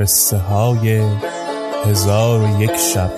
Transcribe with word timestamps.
قصه 0.00 0.36
های 0.36 1.02
هزار 1.84 2.40
و 2.40 2.62
یک 2.62 2.76
شب. 2.76 3.12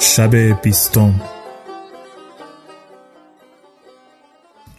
شب 0.00 0.62
بیستم. 0.62 1.20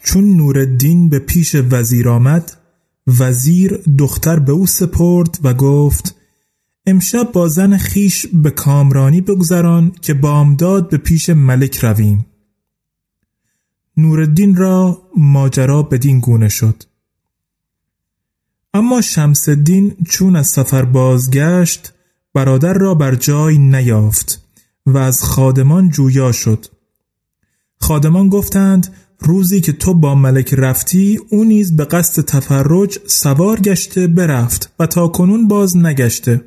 چون 0.04 0.38
نورالدین 0.38 1.10
به 1.10 1.20
پیش 1.20 1.56
وزیر 1.72 2.10
آمد 2.10 2.59
وزیر 3.20 3.78
دختر 4.00 4.40
به 4.40 4.52
او 4.52 4.68
سپرد 4.68 5.40
و 5.44 5.54
گفت 5.54 6.16
امشب 6.86 7.32
با 7.32 7.48
زن 7.48 7.78
خیش 7.78 8.26
به 8.28 8.52
کامرانی 8.52 9.22
بگذران 9.22 9.92
که 10.02 10.14
بامداد 10.14 10.90
به 10.90 10.98
پیش 10.98 11.30
ملک 11.30 11.78
رویم. 11.78 12.26
نورالدین 13.98 14.56
را 14.56 15.02
ماجرا 15.18 15.84
بدین 15.84 16.20
گونه 16.20 16.50
شد. 16.50 16.84
اما 18.74 19.02
شمس 19.02 19.50
چون 20.10 20.36
از 20.36 20.48
سفر 20.48 20.86
بازگشت 20.86 21.94
برادر 22.34 22.74
را 22.74 22.96
بر 22.96 23.16
جای 23.16 23.58
نیافت 23.58 24.44
و 24.86 24.98
از 24.98 25.24
خادمان 25.24 25.90
جویا 25.90 26.32
شد. 26.32 26.66
خادمان 27.80 28.30
گفتند 28.30 28.96
روزی 29.20 29.62
که 29.62 29.72
تو 29.72 29.94
با 29.94 30.16
ملک 30.16 30.54
رفتی 30.54 31.20
او 31.30 31.44
نیز 31.44 31.76
به 31.76 31.86
قصد 31.86 32.26
تفرج 32.26 33.00
سوار 33.08 33.60
گشته 33.60 34.08
برفت 34.08 34.74
و 34.80 34.88
تا 34.88 35.08
کنون 35.08 35.48
باز 35.48 35.78
نگشته. 35.78 36.42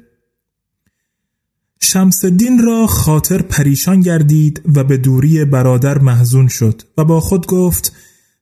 شمس 1.81 2.25
الدین 2.25 2.63
را 2.65 2.87
خاطر 2.87 3.43
پریشان 3.43 4.01
گردید 4.01 4.63
و 4.77 4.85
به 4.85 4.97
دوری 4.97 5.45
برادر 5.45 5.99
محزون 5.99 6.49
شد 6.49 6.83
و 6.99 7.05
با 7.05 7.21
خود 7.21 7.47
گفت 7.47 7.93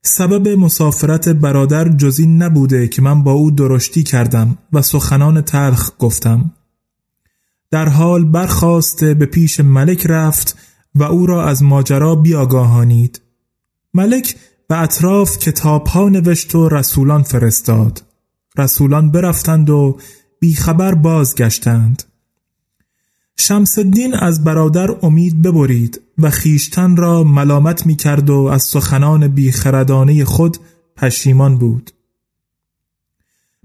سبب 0.02 0.48
مسافرت 0.48 1.28
برادر 1.28 1.88
جزی 1.88 2.26
نبوده 2.26 2.88
که 2.88 3.02
من 3.02 3.22
با 3.22 3.32
او 3.32 3.50
درشتی 3.50 4.02
کردم 4.02 4.58
و 4.72 4.82
سخنان 4.82 5.42
تلخ 5.42 5.90
گفتم. 5.98 6.50
در 7.70 7.88
حال 7.88 8.24
برخواسته 8.24 9.14
به 9.14 9.26
پیش 9.26 9.60
ملک 9.60 10.06
رفت 10.06 10.56
و 10.94 11.02
او 11.02 11.26
را 11.26 11.48
از 11.48 11.62
ماجرا 11.62 12.14
بیاگاهانید. 12.14 13.20
ملک 13.94 14.36
به 14.68 14.78
اطراف 14.82 15.38
کتاب 15.38 15.86
ها 15.86 16.08
نوشت 16.08 16.54
و 16.54 16.68
رسولان 16.68 17.22
فرستاد. 17.22 18.02
رسولان 18.58 19.10
برفتند 19.10 19.70
و 19.70 19.98
بیخبر 20.40 20.94
بازگشتند. 20.94 22.02
شمس 23.36 23.78
الدین 23.78 24.14
از 24.14 24.44
برادر 24.44 24.96
امید 25.02 25.42
ببرید 25.42 26.00
و 26.18 26.30
خیشتن 26.30 26.96
را 26.96 27.24
ملامت 27.24 27.86
می 27.86 27.96
کرد 27.96 28.30
و 28.30 28.36
از 28.36 28.62
سخنان 28.62 29.28
بیخردانه 29.28 30.24
خود 30.24 30.56
پشیمان 30.96 31.58
بود. 31.58 31.90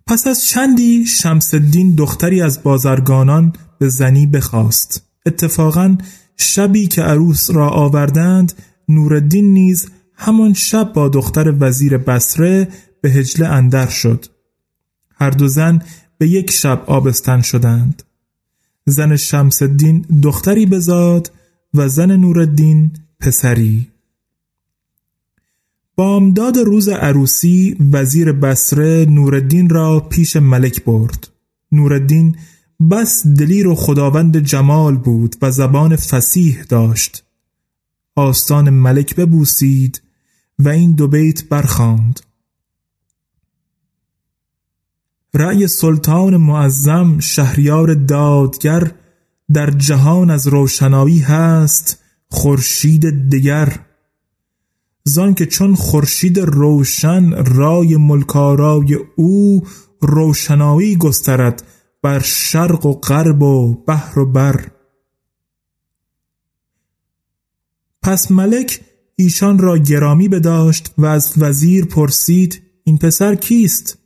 پس 0.08 0.28
از 0.28 0.46
چندی 0.46 1.06
شمس 1.06 1.53
الدین 1.53 1.96
دختری 1.96 2.41
از 2.41 2.64
بازرگانان 2.64 3.53
به 3.80 3.90
زنی 3.90 4.25
بخواست. 4.25 5.03
اتفاقا 5.25 5.97
شبی 6.38 6.88
که 6.88 7.02
عروس 7.02 7.50
را 7.50 7.69
آوردند 7.69 8.53
نورالدین 8.90 9.53
نیز 9.53 9.90
همان 10.16 10.53
شب 10.53 10.94
با 10.94 11.09
دختر 11.09 11.56
وزیر 11.59 11.98
بسره 11.98 12.68
به 13.02 13.12
هجله 13.12 13.48
اندر 13.48 13.88
شد. 13.88 14.26
هر 15.16 15.30
دو 15.30 15.48
زن 15.48 15.81
به 16.18 16.30
یک 16.30 16.52
شب 16.52 16.84
آبستن 16.88 17.42
شدند. 17.42 18.03
زن 18.86 19.16
شمس 19.16 19.62
الدین 19.62 20.06
دختری 20.24 20.66
بزاد 20.66 21.31
و 21.74 21.90
زن 21.90 22.12
نورالدین 22.12 22.92
پسری. 23.20 23.88
بامداد 25.96 26.58
روز 26.58 26.90
عروسی 26.90 27.78
وزیر 27.92 28.32
بسره 28.32 29.06
نورالدین 29.09 29.70
را 29.70 30.00
پیش 30.00 30.36
ملک 30.36 30.84
برد. 30.84 31.28
نورالدین 31.72 32.36
بس 32.92 33.28
دلیر 33.28 33.68
و 33.68 33.76
خداوند 33.76 34.38
جمال 34.38 34.97
بود 34.97 35.36
و 35.42 35.52
زبان 35.52 35.96
فسیح 35.96 36.64
داشت. 36.64 37.24
آستان 38.16 38.70
ملک 38.70 39.16
ببوسید 39.16 40.02
و 40.60 40.70
این 40.70 40.96
دو 40.96 41.08
بیت 41.08 41.50
برخاند. 41.50 42.20
رأی 45.34 45.68
سلطان 45.68 46.38
معظم 46.38 47.20
شهریار 47.20 47.94
دادگر 47.94 48.92
در 49.54 49.70
جهان 49.72 50.32
از 50.32 50.48
روشنایی 50.48 51.20
هست 51.20 52.04
خورشید 52.30 53.30
دیگر 53.30 53.80
زان 55.04 55.34
که 55.34 55.46
چون 55.46 55.76
خورشید 55.76 56.40
روشن 56.40 57.46
رای 57.46 57.96
ملکارای 57.96 59.00
او 59.16 59.64
روشنایی 60.02 60.96
گسترد 60.96 61.64
بر 62.02 62.20
شرق 62.20 62.85
و 62.85 62.94
غرب 62.94 63.41
و 63.41 63.74
بحر 63.74 64.20
و 64.20 64.26
بر. 64.32 64.72
پس 68.02 68.32
ملک 68.32 68.82
ایشان 69.16 69.59
را 69.59 69.78
گرامی 69.78 70.28
بداشت 70.28 70.94
و 70.97 71.06
از 71.06 71.34
وزیر 71.38 71.85
پرسید 71.85 72.62
این 72.84 72.97
پسر 72.97 73.35
کیست؟ 73.35 73.97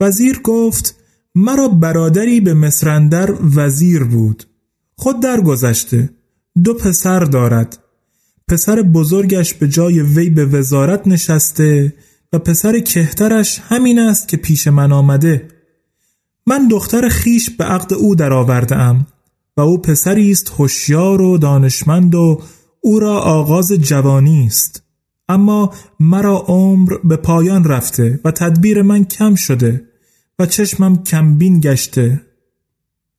وزیر 0.00 0.40
گفت 0.44 0.96
مرا 1.34 1.68
برادری 1.68 2.40
به 2.40 2.54
مصرندر 2.54 3.34
وزیر 3.56 4.04
بود. 4.04 4.44
خود 4.96 5.20
درگذشته. 5.20 6.10
دو 6.64 6.74
پسر 6.74 7.20
دارد. 7.20 7.78
پسر 8.48 8.82
بزرگش 8.82 9.54
به 9.54 9.68
جای 9.68 10.00
وی 10.00 10.30
به 10.30 10.46
وزارت 10.46 11.06
نشسته 11.06 11.94
و 12.32 12.38
پسر 12.38 12.78
کهترش 12.78 13.60
همین 13.68 13.98
است 13.98 14.28
که 14.28 14.36
پیش 14.36 14.68
من 14.68 14.92
آمده. 14.92 15.48
من 16.46 16.68
دختر 16.68 17.08
خیش 17.08 17.50
به 17.50 17.64
عقد 17.64 17.94
او 17.94 18.14
درآورده 18.14 18.76
ام 18.76 19.06
و 19.56 19.60
او 19.60 19.82
پسری 19.82 20.30
است 20.30 20.52
هوشیار 20.58 21.22
و 21.22 21.38
دانشمند 21.38 22.14
و 22.14 22.42
او 22.80 22.98
را 23.00 23.18
آغاز 23.18 23.72
جوانی 23.72 24.46
است. 24.46 24.82
اما 25.28 25.72
مرا 26.00 26.36
عمر 26.38 26.92
به 27.04 27.16
پایان 27.16 27.64
رفته 27.64 28.20
و 28.24 28.30
تدبیر 28.30 28.82
من 28.82 29.04
کم 29.04 29.34
شده 29.34 29.84
و 30.38 30.46
چشمم 30.46 31.02
کمبین 31.02 31.60
گشته. 31.60 32.22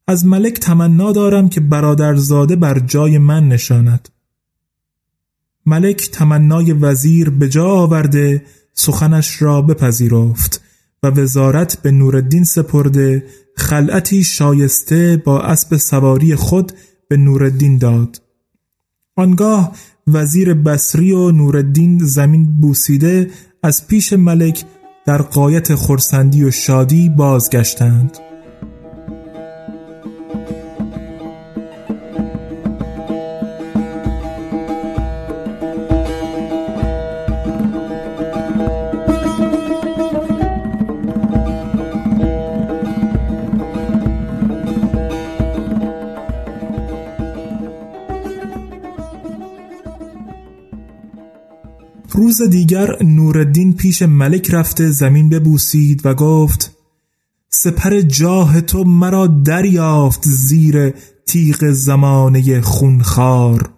از 0.07 0.25
ملک 0.25 0.59
تمنا 0.59 1.11
دارم 1.11 1.50
که 1.50 1.61
برادرزاده 1.61 2.56
بر 2.56 2.79
جای 2.79 3.17
من 3.17 3.47
نشاند. 3.47 4.09
ملک 5.65 6.09
تمنای 6.11 6.73
وزیر 6.73 7.29
به 7.29 7.50
جا 7.50 7.65
آورده 7.65 8.45
سخنش 8.73 9.41
را 9.41 9.61
بپذیرفت 9.61 10.61
و 11.03 11.07
وزارت 11.07 11.81
به 11.81 11.91
نوردین 11.91 12.44
سپرده 12.44 13.25
خلعتی 13.56 14.23
شایسته 14.23 15.21
با 15.25 15.41
اسب 15.41 15.77
سواری 15.77 16.35
خود 16.35 16.71
به 17.07 17.17
نوردین 17.17 17.77
داد. 17.77 18.21
آنگاه 19.19 19.71
وزیر 20.07 20.54
بصری 20.54 21.12
و 21.12 21.31
نوردین 21.31 22.00
زمین 22.04 22.60
بوسیده 22.62 23.30
از 23.63 23.88
پیش 23.88 24.13
ملک 24.13 24.66
در 25.06 25.21
قایت 25.21 25.75
خرسندی 25.75 26.44
و 26.44 26.51
شادی 26.51 27.10
بازگشتند. 27.10 28.28
روز 52.19 52.42
دیگر 52.42 53.04
نوردین 53.04 53.74
پیش 53.74 54.01
ملک 54.01 54.54
رفته 54.54 54.89
زمین 54.92 55.30
ببوسید 55.30 56.06
و 56.06 56.13
گفت 56.13 56.77
سپر 57.50 58.01
جاه 58.01 58.62
تو 58.62 58.83
مرا 58.83 59.27
دریافت 59.27 60.21
زیر 60.25 60.94
تیغ 61.27 61.71
زمانه 61.71 62.62
خونخار 62.62 63.69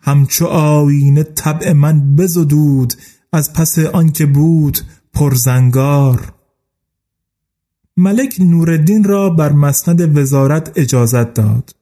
همچو 0.00 0.46
آینه 0.46 1.22
طبع 1.22 1.72
من 1.72 2.16
بزدود 2.16 2.94
از 3.32 3.52
پس 3.52 3.78
آنکه 3.78 4.26
بود 4.26 4.78
پرزنگار. 5.14 6.32
ملک 7.96 8.36
نوردین 8.40 9.04
را 9.04 9.30
بر 9.30 9.52
مسند 9.52 10.18
وزارت 10.18 10.72
اجازت 10.76 11.34
داد. 11.34 11.74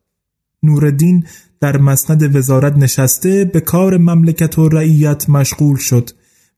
نوردین 0.63 1.25
در 1.61 1.77
مسند 1.77 2.37
وزارت 2.37 2.77
نشسته 2.77 3.45
به 3.45 3.61
کار 3.61 3.97
مملکت 3.97 4.59
و 4.59 4.69
رعیت 4.69 5.31
مشغول 5.31 5.77
شد 5.77 6.11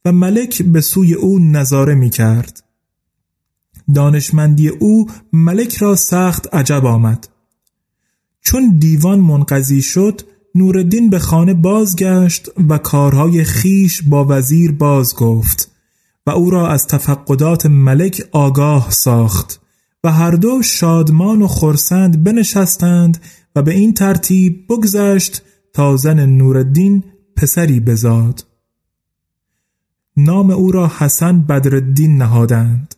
و 0.04 0.12
ملک 0.12 0.62
به 0.62 0.80
سوی 0.80 1.14
او 1.14 1.38
نظاره 1.38 1.94
می 1.94 2.10
کرد. 2.10 2.62
دانشمندی 3.94 4.68
او 4.68 5.06
ملک 5.32 5.76
را 5.76 5.96
سخت 5.96 6.54
عجب 6.54 6.86
آمد. 6.86 7.28
چون 8.40 8.78
دیوان 8.78 9.20
منقضی 9.20 9.82
شد 9.82 10.20
نوردین 10.54 11.10
به 11.10 11.18
خانه 11.18 11.54
بازگشت 11.54 12.48
و 12.68 12.78
کارهای 12.78 13.44
خیش 13.44 14.02
با 14.02 14.26
وزیر 14.28 14.72
باز 14.72 15.14
گفت 15.14 15.70
و 16.26 16.30
او 16.30 16.50
را 16.50 16.68
از 16.68 16.86
تفقدات 16.86 17.66
ملک 17.66 18.22
آگاه 18.32 18.90
ساخت 18.90 19.60
و 20.04 20.12
هر 20.12 20.30
دو 20.30 20.62
شادمان 20.62 21.42
و 21.42 21.46
خرسند 21.46 22.24
بنشستند 22.24 23.20
و 23.56 23.62
به 23.62 23.72
این 23.72 23.94
ترتیب 23.94 24.64
بگذشت 24.68 25.42
تا 25.72 25.96
زن 25.96 26.26
نوردین 26.26 27.04
پسری 27.36 27.80
بزاد. 27.80 28.46
نام 30.16 30.50
او 30.50 30.72
را 30.72 30.92
حسن 30.98 31.40
بدرالدین 31.40 32.16
نهادند. 32.16 32.94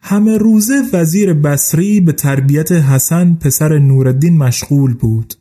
همه 0.00 0.38
روزه 0.38 0.82
وزیر 0.92 1.34
بصری 1.34 2.00
به 2.00 2.12
تربیت 2.12 2.72
حسن 2.72 3.34
پسر 3.34 3.78
نوردین 3.78 4.38
مشغول 4.38 4.94
بود. 4.94 5.34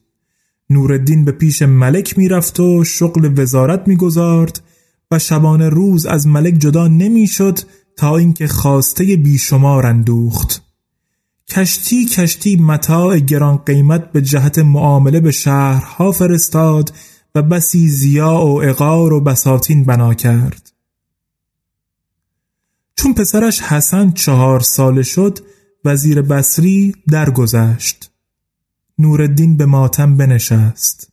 نوردین 0.70 1.26
به 1.26 1.32
پیش 1.32 1.62
ملک 1.62 2.18
می‌رفت 2.18 2.60
و 2.60 2.84
شغل 2.84 3.40
وزارت 3.40 3.88
می‌گذارد 3.88 4.62
و 5.12 5.20
شبانه 5.20 5.70
روز 5.70 6.06
از 6.06 6.28
ملک 6.28 6.54
جدا 6.54 6.88
نمی‌شد 6.88 7.60
تا 7.98 8.18
اینکه 8.18 8.48
خواسته 8.48 9.16
بیشمار 9.16 9.86
اندوخت. 9.86 10.73
کشتی 11.54 12.06
کشتی 12.06 12.56
متاع 12.56 13.20
گران 13.20 13.58
قیمت 13.58 14.12
به 14.12 14.22
جهت 14.22 14.60
معامله 14.60 15.20
به 15.20 15.32
شهرها 15.32 16.12
فرستاد 16.12 16.94
و 17.36 17.42
بسی 17.42 17.90
زیا 17.90 18.46
و 18.46 18.64
اقار 18.64 19.14
و 19.14 19.22
بساتین 19.22 19.84
بنا 19.84 20.14
کرد. 20.14 20.72
چون 22.96 23.14
پسرش 23.14 23.62
حسن 23.62 24.12
چهار 24.12 24.60
ساله 24.60 25.04
شد 25.04 25.40
وزیر 25.86 26.22
بصری 26.22 26.96
درگذشت. 27.08 28.12
نوردین 29.00 29.58
به 29.58 29.66
ماتم 29.66 30.18
بنشست. 30.18 31.12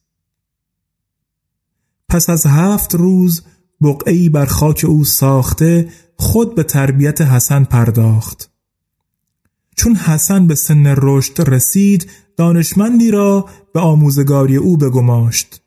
پس 2.09 2.31
از 2.31 2.47
هفت 2.47 2.95
روز 2.95 3.43
بقعی 3.83 4.29
بر 4.29 4.47
خاک 4.47 4.85
او 4.89 5.05
ساخته 5.05 5.89
خود 6.17 6.55
به 6.55 6.63
تربیت 6.63 7.21
حسن 7.21 7.65
پرداخت. 7.65 8.50
چون 9.81 9.97
حسن 9.97 10.47
به 10.47 10.55
سن 10.55 10.95
رشد 10.97 11.51
رسید 11.51 12.11
دانشمندی 12.37 13.11
را 13.11 13.49
به 13.75 13.81
آموزگاری 13.81 14.57
او 14.57 14.77
بگماشت. 14.77 15.63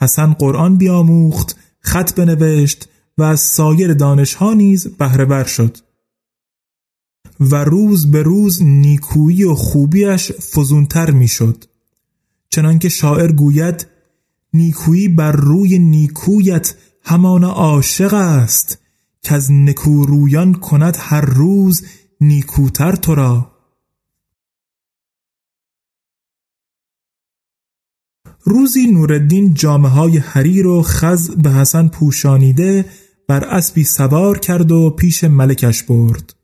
حسن 0.00 0.32
قرآن 0.32 0.76
بیاموخت 0.76 1.56
خط 1.80 2.14
بنوشت 2.14 2.88
و 3.18 3.22
از 3.22 3.40
سایر 3.40 3.94
دانشها 3.94 4.54
نیز 4.54 4.86
بهرهور 4.86 5.44
شد. 5.44 5.78
و 7.40 7.64
روز 7.64 8.10
به 8.10 8.22
روز 8.22 8.62
نیکویی 8.62 9.44
و 9.44 9.54
خوبیش 9.54 10.32
فزونتر 10.32 11.10
می‌شد. 11.10 11.64
چنانکه 12.50 12.88
شاعر 12.88 13.32
گوید 13.32 13.86
نیکویی 14.54 15.08
بر 15.08 15.32
روی 15.32 15.78
نیکویت 15.78 16.74
همان 17.02 17.44
عاشق 17.44 18.14
است 18.14 18.78
که 19.22 19.34
از 19.34 19.52
نکورویان 19.52 20.54
کند 20.54 20.96
هر 21.00 21.20
روز 21.20 21.82
نیکوتر 22.20 22.96
تو 22.96 23.14
را 23.14 23.50
روزی 28.44 28.86
نوردین 28.86 29.54
جامعه 29.54 29.90
های 29.90 30.18
حریر 30.18 30.66
و 30.66 30.82
خز 30.82 31.30
به 31.30 31.50
حسن 31.50 31.88
پوشانیده 31.88 32.84
بر 33.28 33.44
اسبی 33.44 33.84
سوار 33.84 34.38
کرد 34.38 34.72
و 34.72 34.90
پیش 34.90 35.24
ملکش 35.24 35.82
برد. 35.82 36.34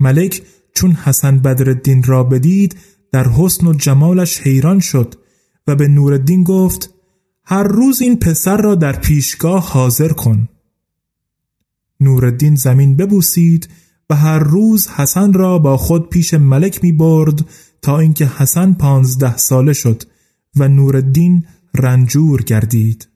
ملک 0.00 0.42
چون 0.74 0.92
حسن 0.92 1.38
بدرالدین 1.38 2.02
را 2.02 2.24
بدید 2.24 2.76
در 3.12 3.28
حسن 3.28 3.66
و 3.66 3.74
جمالش 3.74 4.40
حیران 4.40 4.80
شد 4.80 5.14
و 5.66 5.76
به 5.76 5.88
نوردین 5.88 6.44
گفت 6.44 6.94
هر 7.44 7.62
روز 7.62 8.02
این 8.02 8.18
پسر 8.18 8.56
را 8.56 8.74
در 8.74 8.92
پیشگاه 8.92 9.68
حاضر 9.72 10.12
کن. 10.12 10.48
نوردین 12.00 12.54
زمین 12.54 12.96
ببوسید 12.96 13.68
و 14.10 14.14
هر 14.14 14.38
روز 14.38 14.88
حسن 14.88 15.32
را 15.32 15.58
با 15.58 15.76
خود 15.76 16.08
پیش 16.08 16.34
ملک 16.34 16.84
می 16.84 16.92
برد 16.92 17.46
تا 17.82 17.98
اینکه 17.98 18.26
حسن 18.26 18.72
پانزده 18.72 19.36
ساله 19.36 19.72
شد 19.72 20.02
و 20.56 20.68
نوردین 20.68 21.46
رنجور 21.74 22.42
گردید. 22.42 23.08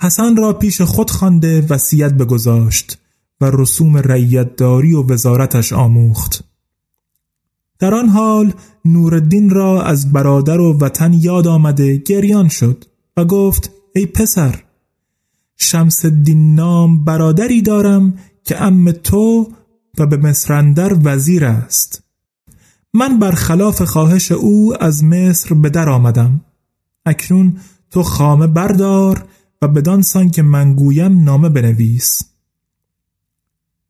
حسن 0.00 0.36
را 0.36 0.52
پیش 0.52 0.80
خود 0.80 1.10
خوانده 1.10 1.66
وصیت 1.70 2.12
بگذاشت 2.12 2.98
و 3.40 3.50
رسوم 3.52 4.00
داری 4.56 4.92
و 4.92 5.02
وزارتش 5.02 5.72
آموخت. 5.72 6.44
در 7.78 7.94
آن 7.94 8.08
حال 8.08 8.52
نوردین 8.84 9.50
را 9.50 9.82
از 9.82 10.12
برادر 10.12 10.60
و 10.60 10.78
وطن 10.78 11.12
یاد 11.12 11.46
آمده 11.46 11.96
گریان 11.96 12.48
شد 12.48 12.84
و 13.16 13.24
گفت 13.24 13.70
ای 13.94 14.06
پسر 14.06 14.62
شمس 15.56 16.04
الدین 16.04 16.54
نام 16.54 17.04
برادری 17.04 17.62
دارم 17.62 18.18
که 18.44 18.62
ام 18.62 18.92
تو 18.92 19.52
و 19.98 20.06
به 20.06 20.16
مصرندر 20.16 20.96
وزیر 21.02 21.44
است. 21.44 22.02
من 22.94 23.18
برخلاف 23.18 23.82
خواهش 23.82 24.32
او 24.32 24.82
از 24.82 25.04
مصر 25.04 25.54
به 25.54 25.70
در 25.70 25.88
آمدم. 25.88 26.40
اکنون 27.06 27.56
تو 27.90 28.02
خامه 28.02 28.46
بردار 28.46 29.24
و 29.62 29.68
بدان 29.68 30.02
سان 30.02 30.30
که 30.30 30.42
من 30.42 30.74
گویم 30.74 31.24
نامه 31.24 31.48
بنویس. 31.48 32.22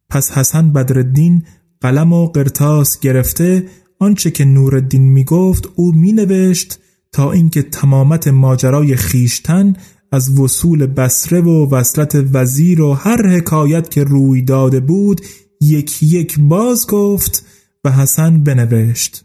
پس 0.09 0.31
حسن 0.31 0.73
بدرالدین 0.73 1.45
قلم 1.81 2.13
و 2.13 2.27
قرتاس 2.27 3.01
گرفته 3.01 3.69
آنچه 3.99 4.31
که 4.31 4.45
نورالدین 4.45 5.03
می 5.03 5.25
گفت 5.25 5.69
او 5.75 5.93
می 5.93 6.13
نوشت 6.13 6.79
تا 7.13 7.33
اینکه 7.33 7.63
تمامت 7.63 8.29
ماجرای 8.29 8.97
خیشتن 8.97 9.77
از 10.15 10.39
وصول 10.39 10.87
بسره 10.87 11.41
و 11.41 11.69
وصلت 11.71 12.15
وزیر 12.33 12.81
و 12.81 12.93
هر 12.93 13.29
حکایت 13.29 13.91
که 13.91 14.05
روی 14.05 14.43
داده 14.43 14.81
بود 14.81 15.21
یک 15.61 16.03
یک 16.03 16.41
باز 16.41 16.87
گفت 16.87 17.45
و 17.85 17.91
حسن 17.91 18.45
بنوشت. 18.45 19.25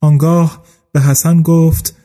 آنگاه 0.00 0.62
به 0.92 1.00
حسن 1.00 1.42
گفت 1.42 1.96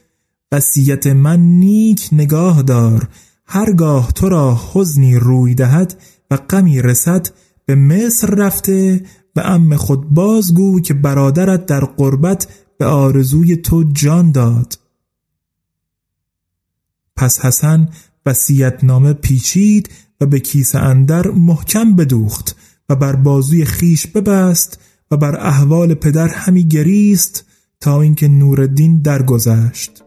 وصیت 0.51 1.07
من 1.07 1.39
نیک 1.39 2.09
نگاه 2.11 2.61
دار 2.61 3.07
هرگاه 3.45 4.11
تو 4.11 4.29
را 4.29 4.59
حزنی 4.73 5.15
روی 5.15 5.55
دهد 5.55 6.01
و 6.31 6.37
غمی 6.37 6.81
رسد 6.81 7.27
به 7.65 7.75
مصر 7.75 8.27
رفته 8.27 9.05
به 9.33 9.49
ام 9.49 9.75
خود 9.75 10.09
بازگو 10.09 10.79
که 10.79 10.93
برادرت 10.93 11.65
در 11.65 11.85
قربت 11.85 12.47
به 12.77 12.85
آرزوی 12.85 13.55
تو 13.55 13.83
جان 13.83 14.31
داد. 14.31 14.84
پس 17.15 17.39
حسن 17.39 17.89
نامه 18.83 19.13
پیچید 19.13 19.89
و 20.21 20.25
به 20.25 20.39
کیسه 20.39 20.79
اندر 20.79 21.27
محکم 21.27 21.95
بدوخت 21.95 22.55
و 22.89 22.95
بر 22.95 23.15
بازوی 23.15 23.65
خیش 23.65 24.07
ببست 24.07 24.79
و 25.11 25.17
بر 25.17 25.35
احوال 25.35 25.93
پدر 25.93 26.27
همی 26.27 26.67
گریست 26.67 27.45
تا 27.79 28.01
اینکه 28.01 28.27
نوردین 28.27 29.01
درگذشت. 29.01 30.04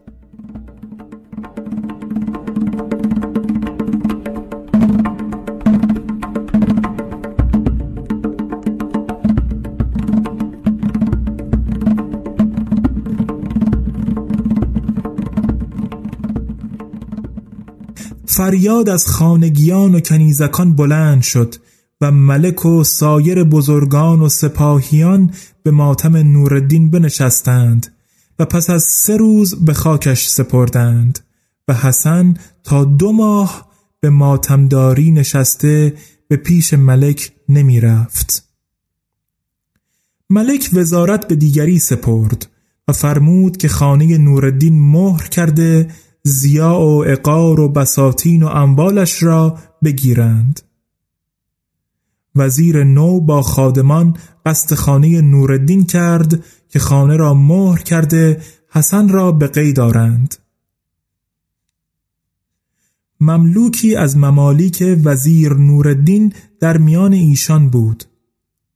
فریاد 18.39 18.89
از 18.89 19.07
خانگیان 19.07 19.95
و 19.95 19.99
کنیزکان 19.99 20.75
بلند 20.75 21.21
شد 21.21 21.55
و 22.01 22.11
ملک 22.11 22.65
و 22.65 22.83
سایر 22.83 23.43
بزرگان 23.43 24.21
و 24.21 24.29
سپاهیان 24.29 25.33
به 25.63 25.71
ماتم 25.71 26.17
نوردین 26.17 26.89
بنشستند 26.89 27.93
و 28.39 28.45
پس 28.45 28.69
از 28.69 28.83
سه 28.83 29.17
روز 29.17 29.65
به 29.65 29.73
خاکش 29.73 30.27
سپردند 30.27 31.19
و 31.67 31.73
حسن 31.73 32.33
تا 32.63 32.83
دو 32.83 33.11
ماه 33.11 33.69
به 33.99 34.09
ماتمداری 34.09 35.11
نشسته 35.11 35.93
به 36.27 36.37
پیش 36.37 36.73
ملک 36.73 37.31
نمی 37.49 37.79
رفت. 37.79 38.49
ملک 40.29 40.69
وزارت 40.73 41.27
به 41.27 41.35
دیگری 41.35 41.79
سپرد 41.79 42.47
و 42.87 42.93
فرمود 42.93 43.57
که 43.57 43.67
خانه 43.67 44.17
نوردین 44.17 44.91
مهر 44.91 45.27
کرده 45.27 45.87
زیا 46.23 46.79
و 46.79 47.05
اقار 47.07 47.59
و 47.59 47.69
بساتین 47.69 48.43
و 48.43 48.47
اموالش 48.47 49.23
را 49.23 49.57
بگیرند. 49.83 50.61
وزیر 52.35 52.83
نو 52.83 53.19
با 53.19 53.41
خادمان 53.41 54.17
قصد 54.45 54.75
خانه 54.75 55.21
نوردین 55.21 55.85
کرد 55.85 56.43
که 56.69 56.79
خانه 56.79 57.17
را 57.17 57.33
مهر 57.33 57.81
کرده 57.81 58.41
حسن 58.69 59.09
را 59.09 59.31
به 59.31 59.47
قید 59.47 59.75
دارند. 59.75 60.35
مملوکی 63.21 63.95
از 63.95 64.17
ممالیک 64.17 64.83
وزیر 65.03 65.53
نوردین 65.53 66.33
در 66.59 66.77
میان 66.77 67.13
ایشان 67.13 67.69
بود. 67.69 68.03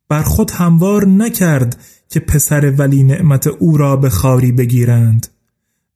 بر 0.10 0.24
خود 0.24 0.52
هموار 0.52 1.08
نکرد 1.08 1.80
که 2.10 2.20
پسر 2.20 2.74
ولی 2.78 3.04
نعمت 3.04 3.48
او 3.48 3.78
را 3.78 3.96
به 3.96 4.10
خاری 4.10 4.52
بگیرند. 4.52 5.33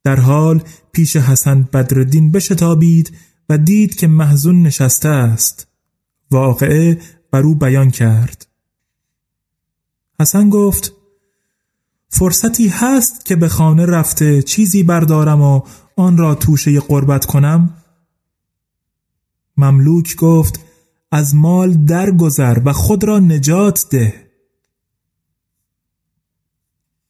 در 0.04 0.20
حال 0.20 0.62
پیش 0.92 1.16
حسن 1.16 1.62
بدردین 1.62 2.32
بشتابید 2.32 3.16
و 3.48 3.58
دید 3.58 3.94
که 3.94 4.06
محزون 4.06 4.62
نشسته 4.62 5.08
است. 5.08 5.66
واقعه 6.30 6.98
بر 7.30 7.42
او 7.42 7.54
بیان 7.54 7.90
کرد. 7.90 8.46
حسن 10.20 10.50
گفت 10.50 10.92
فرصتی 12.08 12.68
هست 12.68 13.24
که 13.24 13.36
به 13.36 13.48
خانه 13.48 13.86
رفته 13.86 14.42
چیزی 14.42 14.82
بردارم 14.82 15.42
و 15.42 15.60
آن 15.96 16.16
را 16.16 16.34
توشه 16.34 16.80
قربت 16.80 17.24
کنم؟ 17.24 17.74
مملوک 19.56 20.16
گفت 20.16 20.60
از 21.12 21.34
مال 21.34 21.72
درگذر 21.72 22.58
و 22.64 22.72
خود 22.72 23.04
را 23.04 23.18
نجات 23.18 23.86
ده. 23.90 24.30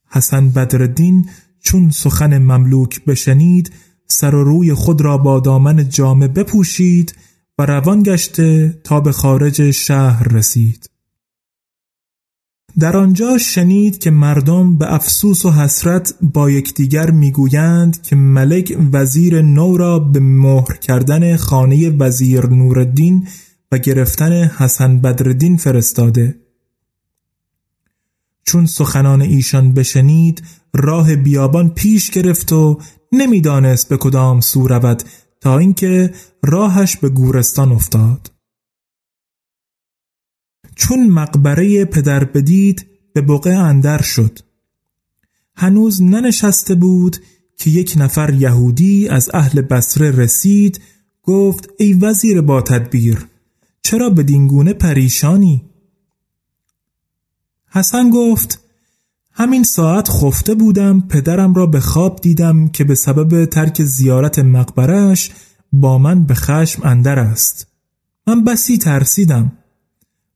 حسن 0.06 0.50
بدردین 0.50 1.30
چون 1.68 1.90
سخن 1.90 2.38
مملوک 2.38 3.04
بشنید 3.04 3.72
سر 4.06 4.34
و 4.34 4.44
روی 4.44 4.74
خود 4.74 5.00
را 5.00 5.18
با 5.18 5.40
دامن 5.40 5.88
جامه 5.88 6.28
بپوشید 6.28 7.14
و 7.58 7.66
روان 7.66 8.02
گشته 8.02 8.80
تا 8.84 9.00
به 9.00 9.12
خارج 9.12 9.70
شهر 9.70 10.28
رسید. 10.28 10.90
در 12.78 12.96
آنجا 12.96 13.38
شنید 13.38 13.98
که 13.98 14.10
مردم 14.10 14.78
به 14.78 14.94
افسوس 14.94 15.44
و 15.44 15.50
حسرت 15.50 16.14
با 16.22 16.50
یکدیگر 16.50 17.10
می‌گویند 17.10 18.02
که 18.02 18.16
ملک 18.16 18.78
وزیر 18.92 19.42
نو 19.42 19.76
را 19.76 19.98
به 19.98 20.20
مهر 20.20 20.76
کردن 20.76 21.36
خانه 21.36 21.90
وزیر 21.90 22.46
نوردین 22.46 23.28
و 23.72 23.78
گرفتن 23.78 24.32
حسن 24.32 25.00
بدردین 25.00 25.56
فرستاده. 25.56 26.47
چون 28.48 28.66
سخنان 28.66 29.22
ایشان 29.22 29.72
بشنید 29.72 30.42
راه 30.74 31.16
بیابان 31.16 31.70
پیش 31.70 32.10
گرفت 32.10 32.52
و 32.52 32.78
نمی‌دانست 33.12 33.88
به 33.88 33.96
کدام 33.96 34.40
سو 34.40 34.68
رود 34.68 35.02
تا 35.40 35.58
اینکه 35.58 36.14
راهش 36.42 36.96
به 36.96 37.08
گورستان 37.08 37.72
افتاد 37.72 38.30
چون 40.76 41.06
مقبره 41.06 41.84
پدر 41.84 42.24
بدید 42.24 42.86
به 43.14 43.20
بقه 43.20 43.50
اندر 43.50 44.02
شد 44.02 44.38
هنوز 45.56 46.02
ننشسته 46.02 46.74
بود 46.74 47.16
که 47.56 47.70
یک 47.70 47.94
نفر 47.96 48.34
یهودی 48.34 49.08
از 49.08 49.30
اهل 49.34 49.60
بسره 49.60 50.10
رسید 50.10 50.80
گفت 51.22 51.68
ای 51.78 51.92
وزیر 51.92 52.40
با 52.40 52.62
تدبیر 52.62 53.26
چرا 53.82 54.10
به 54.10 54.22
دینگونه 54.22 54.72
پریشانی؟ 54.72 55.64
حسن 57.70 58.10
گفت 58.10 58.60
همین 59.32 59.64
ساعت 59.64 60.08
خفته 60.10 60.54
بودم 60.54 61.00
پدرم 61.00 61.54
را 61.54 61.66
به 61.66 61.80
خواب 61.80 62.20
دیدم 62.20 62.68
که 62.68 62.84
به 62.84 62.94
سبب 62.94 63.44
ترک 63.44 63.82
زیارت 63.82 64.38
مقبرش 64.38 65.30
با 65.72 65.98
من 65.98 66.24
به 66.24 66.34
خشم 66.34 66.82
اندر 66.84 67.18
است. 67.18 67.66
من 68.26 68.44
بسی 68.44 68.78
ترسیدم. 68.78 69.52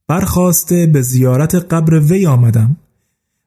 برخواسته 0.09 0.87
به 0.87 1.03
زیارت 1.03 1.55
قبر 1.55 1.99
وی 1.99 2.27
آمدم. 2.27 2.77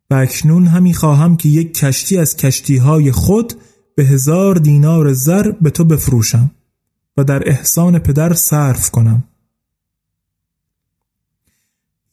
و 0.10 0.14
اکنون 0.14 0.68
همی 0.68 0.94
خواهم 0.94 1.38
که 1.38 1.50
یک 1.50 1.74
کشتی 1.74 2.18
از 2.18 2.38
کشتی 2.38 2.78
های 2.78 3.12
خود 3.12 3.54
به 3.96 4.06
هزار 4.06 4.56
دینار 4.56 5.14
زر 5.14 5.52
به 5.52 5.70
تو 5.70 5.84
بفروشم 5.84 6.52
و 7.18 7.24
در 7.24 7.50
احسان 7.50 8.00
پدر 8.00 8.34
صرف 8.34 8.92
کنم. 8.92 9.24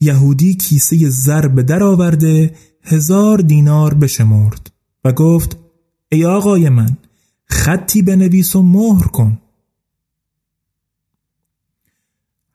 یهودی 0.03 0.55
کیسه 0.55 1.11
زر 1.11 1.49
به 1.49 1.63
در 1.63 1.83
آورده 1.83 2.55
هزار 2.83 3.39
دینار 3.39 3.95
بشمرد 3.95 4.73
و 5.05 5.13
گفت 5.13 5.57
ای 6.13 6.25
آقای 6.25 6.69
من 6.69 6.97
خطی 7.47 8.03
بنویس 8.03 8.57
و 8.57 8.63
مهر 8.63 9.07
کن. 9.07 9.39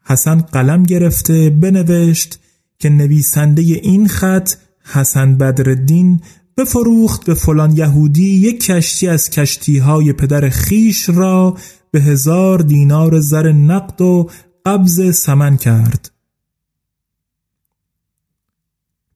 حسن 0.03 0.41
قلم 0.41 0.83
گرفته 0.83 1.49
بنوشت 1.49 2.39
که 2.79 2.89
نویسنده 2.89 3.61
این 3.61 4.07
خط 4.07 4.53
حسن 4.83 5.37
بدردین 5.37 6.21
بفروخت 6.57 7.25
به 7.25 7.33
فلان 7.33 7.77
یهودی 7.77 8.29
یک 8.29 8.63
کشتی 8.63 9.07
از 9.07 9.29
کشتی 9.29 9.77
های 9.77 10.13
پدر 10.13 10.49
خیش 10.49 11.09
را 11.09 11.57
به 11.91 12.01
هزار 12.01 12.59
دینار 12.59 13.19
زر 13.19 13.51
نقد 13.51 14.01
و 14.01 14.29
قبض 14.65 15.15
سمن 15.15 15.57
کرد. 15.57 16.16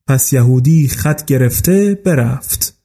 پس 0.08 0.34
یهودی 0.34 0.88
خط 0.88 1.26
گرفته 1.26 2.02
برفت 2.06 2.78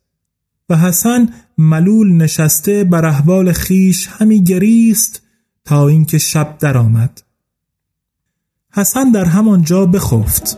و 0.68 0.76
حسن 0.76 1.28
ملول 1.58 2.12
نشسته 2.12 2.84
بر 2.84 3.06
احوال 3.06 3.52
خیش 3.52 4.08
همی 4.10 4.44
گریست 4.44 5.22
تا 5.64 5.88
اینکه 5.88 6.18
شب 6.18 6.58
درآمد. 6.58 7.22
حسن 8.72 9.10
در 9.10 9.24
همانجا 9.24 9.86
بخفت 9.86 10.56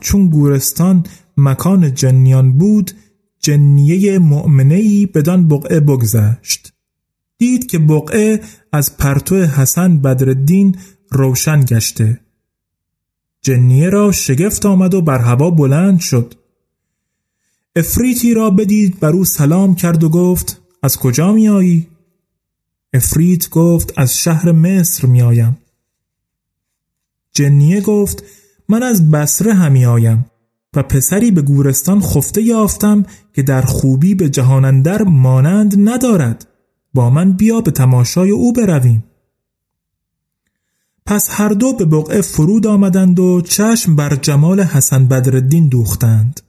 چون 0.00 0.28
گورستان 0.28 1.04
مکان 1.36 1.94
جنیان 1.94 2.58
بود 2.58 2.90
جنیه 3.40 4.18
مؤمنهی 4.18 5.06
بدان 5.06 5.48
بقعه 5.48 5.80
بگذشت. 5.80 6.72
دید 7.38 7.66
که 7.66 7.78
بقعه 7.78 8.40
از 8.72 8.96
پرتو 8.96 9.36
حسن 9.36 9.98
بدردین 9.98 10.76
روشن 11.10 11.60
گشته. 11.60 12.20
جنیه 13.42 13.90
را 13.90 14.12
شگفت 14.12 14.66
آمد 14.66 14.94
و 14.94 15.02
بر 15.02 15.18
هوا 15.18 15.50
بلند 15.50 16.00
شد. 16.00 16.34
افریتی 17.76 18.34
را 18.34 18.50
بدید 18.50 19.00
بر 19.00 19.12
او 19.12 19.24
سلام 19.24 19.74
کرد 19.74 20.04
و 20.04 20.08
گفت 20.08 20.60
از 20.82 20.96
کجا 20.96 21.32
می 21.32 21.48
آیی؟ 21.48 21.86
افریت 22.92 23.50
گفت 23.50 23.92
از 23.96 24.18
شهر 24.18 24.52
مصر 24.52 25.06
می 25.06 25.22
آیم 25.22 25.58
جنیه 27.32 27.80
گفت 27.80 28.22
من 28.68 28.82
از 28.82 29.10
بسره 29.10 29.54
همی 29.54 29.84
آیم. 29.84 30.30
و 30.76 30.82
پسری 30.82 31.30
به 31.30 31.42
گورستان 31.42 32.00
خفته 32.00 32.42
یافتم 32.42 33.06
که 33.32 33.42
در 33.42 33.62
خوبی 33.62 34.14
به 34.14 34.28
جهانندر 34.28 35.02
مانند 35.02 35.88
ندارد. 35.88 36.48
با 36.94 37.10
من 37.10 37.32
بیا 37.32 37.60
به 37.60 37.70
تماشای 37.70 38.30
او 38.30 38.52
برویم. 38.52 39.04
پس 41.06 41.28
هر 41.30 41.48
دو 41.48 41.72
به 41.72 41.84
بقعه 41.84 42.20
فرود 42.20 42.66
آمدند 42.66 43.18
و 43.18 43.40
چشم 43.40 43.96
بر 43.96 44.16
جمال 44.16 44.60
حسن 44.60 45.08
بدردین 45.08 45.68
دوختند. 45.68 46.40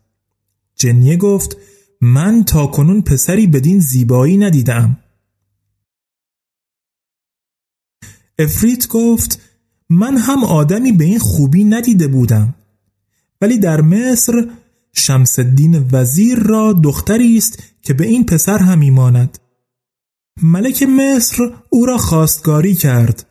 جنیه 0.76 1.18
گفت 1.18 1.58
من 2.02 2.44
تا 2.44 2.68
کنون 2.68 3.02
پسری 3.02 3.48
بدین 3.48 3.80
زیبایی 3.80 4.38
ندیدم. 4.38 4.98
افریت 8.40 8.88
گفت 8.88 9.42
من 9.90 10.18
هم 10.18 10.44
آدمی 10.44 10.92
به 10.92 11.06
این 11.06 11.20
خوبی 11.20 11.64
ندیده 11.64 12.08
بودم. 12.08 12.56
ولی 13.42 13.58
در 13.58 13.82
مصر 13.82 14.48
شمس 14.94 15.40
الدین 15.40 15.90
وزیر 15.92 16.40
را 16.40 16.74
دختری 16.74 17.38
است 17.38 17.64
که 17.82 17.94
به 17.94 18.06
این 18.06 18.26
پسر 18.26 18.58
هم 18.58 18.80
ایماند. 18.80 19.38
ملک 20.42 20.84
مصر 20.84 21.54
او 21.70 21.86
را 21.86 21.98
خواستگاری 21.98 22.76
کرد. 22.76 23.26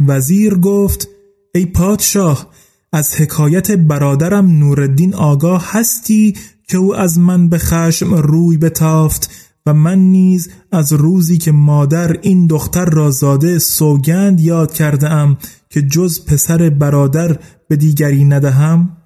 وزیر 0.00 0.54
گفت 0.54 1.08
ای 1.54 1.66
پادشاه 1.66 2.50
از 2.92 3.14
حکایت 3.14 3.70
برادرم 3.70 4.46
نوردین 4.58 5.14
آگاه 5.14 5.72
هستی 5.72 6.36
که 6.68 6.76
او 6.76 6.96
از 6.96 7.18
من 7.18 7.48
به 7.48 7.58
خشم 7.58 8.14
روی 8.14 8.56
بتافت 8.56 9.53
و 9.66 9.74
من 9.74 9.98
نیز 9.98 10.50
از 10.72 10.92
روزی 10.92 11.38
که 11.38 11.52
مادر 11.52 12.12
این 12.22 12.46
دختر 12.46 12.84
را 12.84 13.10
زاده 13.10 13.58
سوگند 13.58 14.40
یاد 14.40 14.72
کرده 14.72 15.10
ام 15.10 15.38
که 15.70 15.82
جز 15.82 16.24
پسر 16.24 16.70
برادر 16.70 17.38
به 17.68 17.76
دیگری 17.76 18.24
ندهم 18.24 18.96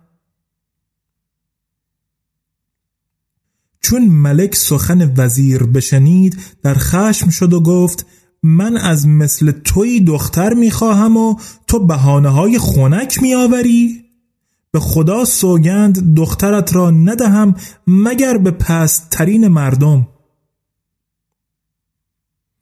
چون 3.81 4.09
ملک 4.09 4.55
سخن 4.55 5.15
وزیر 5.17 5.63
بشنید 5.63 6.39
در 6.63 6.75
خشم 6.75 7.29
شد 7.31 7.53
و 7.53 7.61
گفت 7.61 8.07
من 8.43 8.77
از 8.77 9.07
مثل 9.07 9.51
توی 9.51 10.01
دختر 10.01 10.55
می‌خواهم 10.55 11.17
و 11.17 11.37
تو 11.67 11.87
بحانه 11.87 12.29
های 12.29 12.59
خونک 12.59 13.23
میآوری؟ 13.23 14.05
به 14.71 14.81
خدا 14.81 15.25
سوگند 15.25 16.15
دخترت 16.15 16.77
را 16.77 16.91
ندهم 16.91 17.55
مگر 17.87 18.39
به 18.39 18.51
پست 18.51 19.11
ترین 19.11 19.49
مردم 19.49 20.09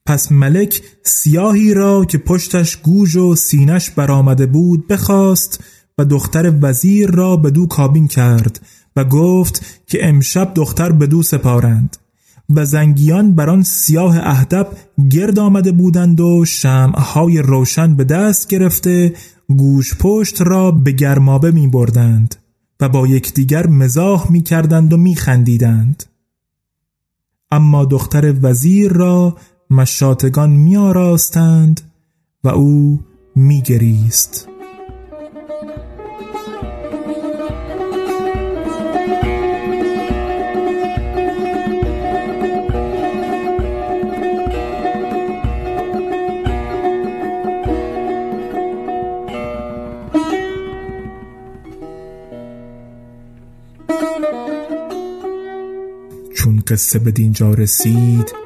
پس 0.06 0.32
ملک 0.32 0.82
سیاهی 1.02 1.74
را 1.74 2.04
که 2.04 2.18
پشتش 2.18 2.76
گوژ 2.76 3.16
و 3.16 3.34
سینش 3.34 3.90
برآمده 3.90 4.46
بود 4.46 4.88
بخواست 4.88 5.64
و 5.98 6.04
دختر 6.04 6.52
وزیر 6.62 7.10
را 7.10 7.36
به 7.36 7.50
دو 7.50 7.66
کابین 7.66 8.08
کرد 8.08 8.60
و 8.96 9.04
گفت 9.04 9.82
که 9.86 10.08
امشب 10.08 10.52
دختر 10.54 10.92
به 10.92 11.06
دو 11.06 11.22
سپارند 11.22 11.96
و 12.50 12.64
زنگیان 12.64 13.34
بر 13.34 13.50
آن 13.50 13.62
سیاه 13.62 14.18
اهدب 14.22 14.68
گرد 15.10 15.38
آمده 15.38 15.72
بودند 15.72 16.20
و 16.20 16.44
شمعهای 16.44 17.38
روشن 17.38 17.96
به 17.96 18.04
دست 18.04 18.48
گرفته 18.48 19.14
گوش 19.48 19.94
پشت 19.94 20.42
را 20.42 20.70
به 20.70 20.92
گرمابه 20.92 21.50
می 21.50 21.68
بردند 21.68 22.34
و 22.80 22.88
با 22.88 23.06
یکدیگر 23.06 23.66
مزاح 23.66 24.32
می 24.32 24.42
کردند 24.42 24.92
و 24.92 24.96
می 24.96 25.16
خندیدند. 25.16 26.04
اما 27.50 27.84
دختر 27.84 28.34
وزیر 28.42 28.92
را 28.92 29.36
مشاتگان 29.70 30.50
می 30.50 30.76
آراستند 30.76 31.80
و 32.44 32.48
او 32.48 33.00
می 33.36 33.62
گریست. 33.62 34.48
چون 56.34 56.62
قصه 56.66 56.98
به 56.98 57.10
دینجا 57.10 57.54
رسید 57.54 58.45